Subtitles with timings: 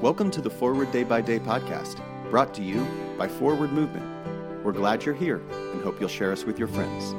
[0.00, 2.86] Welcome to the Forward Day by Day podcast, brought to you
[3.18, 4.04] by Forward Movement.
[4.64, 5.42] We're glad you're here
[5.72, 7.14] and hope you'll share us with your friends.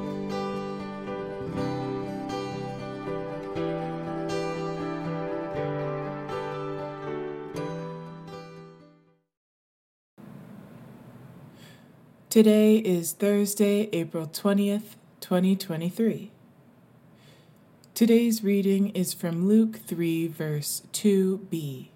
[12.30, 16.32] Today is Thursday, April 20th, 2023.
[17.96, 21.88] Today's reading is from Luke 3, verse 2b.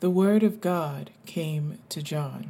[0.00, 2.48] The Word of God came to John.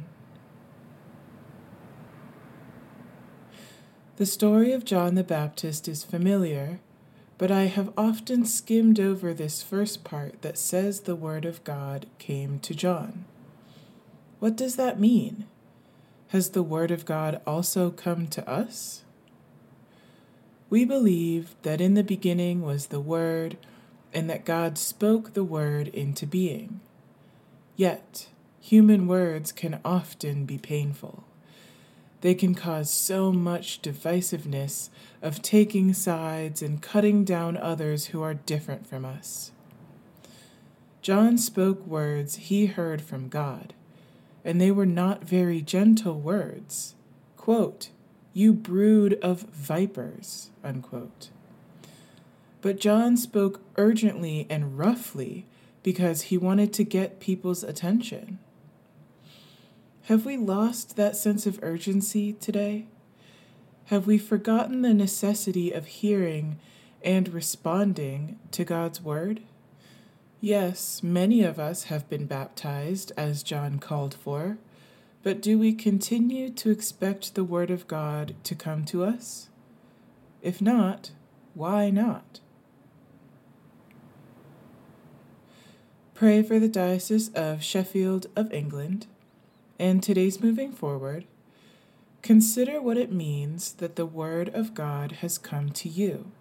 [4.15, 6.79] The story of John the Baptist is familiar,
[7.37, 12.07] but I have often skimmed over this first part that says the Word of God
[12.17, 13.25] came to John.
[14.39, 15.45] What does that mean?
[16.29, 19.03] Has the Word of God also come to us?
[20.69, 23.57] We believe that in the beginning was the Word,
[24.13, 26.81] and that God spoke the Word into being.
[27.75, 28.27] Yet,
[28.59, 31.23] human words can often be painful.
[32.21, 34.89] They can cause so much divisiveness
[35.21, 39.51] of taking sides and cutting down others who are different from us.
[41.01, 43.73] John spoke words he heard from God,
[44.43, 46.95] and they were not very gentle words.
[47.37, 47.89] Quote,
[48.37, 50.51] you brood of vipers.
[50.63, 51.29] Unquote.
[52.61, 55.47] But John spoke urgently and roughly
[55.81, 58.37] because he wanted to get people's attention.
[60.03, 62.85] Have we lost that sense of urgency today?
[63.85, 66.59] Have we forgotten the necessity of hearing
[67.03, 69.41] and responding to God's word?
[70.39, 74.59] Yes, many of us have been baptized, as John called for,
[75.27, 79.49] but do we continue to expect the Word of God to come to us?
[80.41, 81.11] If not,
[81.53, 82.39] why not?
[86.13, 89.07] Pray for the Diocese of Sheffield of England.
[89.77, 91.25] And today's moving forward,
[92.21, 96.31] consider what it means that the Word of God has come to you.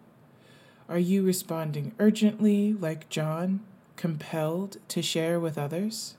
[0.88, 3.64] Are you responding urgently, like John,
[3.96, 6.14] compelled to share with others?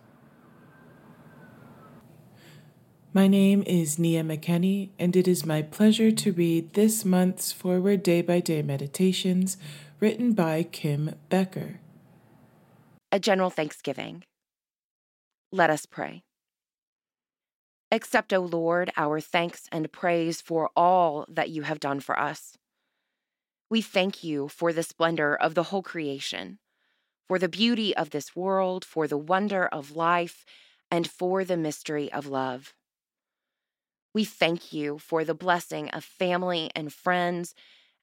[3.13, 8.03] My name is Nia McKenney, and it is my pleasure to read this month's Forward
[8.03, 9.57] Day by Day Meditations
[10.01, 11.79] written by Kim Becker.
[13.12, 14.23] A general thanksgiving.
[15.53, 16.23] Let us pray.
[17.91, 22.57] Accept, O Lord, our thanks and praise for all that you have done for us.
[23.69, 26.59] We thank you for the splendor of the whole creation,
[27.29, 30.44] for the beauty of this world, for the wonder of life,
[30.91, 32.73] and for the mystery of love.
[34.17, 37.53] We thank you for the blessing of family and friends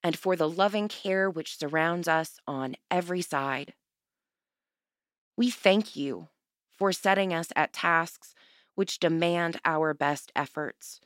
[0.01, 3.75] and for the loving care which surrounds us on every side.
[5.37, 6.29] We thank you
[6.71, 8.33] for setting us at tasks
[8.77, 11.01] which demand our best efforts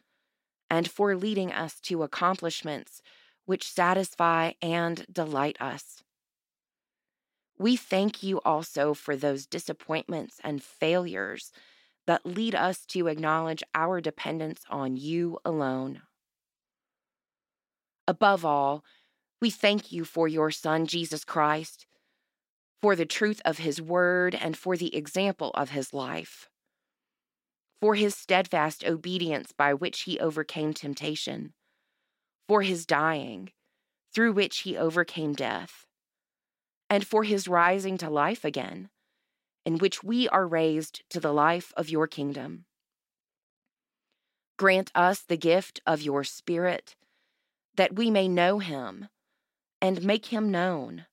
[0.69, 3.01] and for leading us to accomplishments
[3.47, 6.03] which satisfy and delight us.
[7.57, 11.51] We thank you also for those disappointments and failures
[12.09, 16.01] that lead us to acknowledge our dependence on you alone.
[18.09, 18.83] Above all,
[19.43, 21.85] we thank you for your Son, Jesus Christ,
[22.81, 26.49] for the truth of his word and for the example of his life,
[27.79, 31.53] for his steadfast obedience by which he overcame temptation,
[32.49, 33.51] for his dying,
[34.15, 35.85] through which he overcame death,
[36.89, 38.89] and for his rising to life again
[39.69, 42.65] in which we are raised to the life of your kingdom.
[44.57, 46.97] Grant us the gift of your Spirit,
[47.77, 49.09] that we may know him
[49.83, 51.05] and make him known,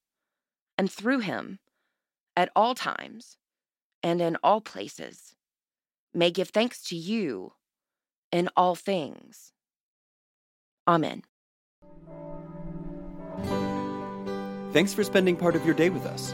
[0.78, 1.60] and through him,
[2.38, 3.36] at all times
[4.02, 5.36] and in all places,
[6.14, 7.52] may give thanks to you
[8.32, 9.52] in all things.
[10.88, 11.24] Amen.
[14.72, 16.34] Thanks for spending part of your day with us.